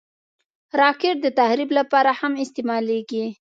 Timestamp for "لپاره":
1.79-2.11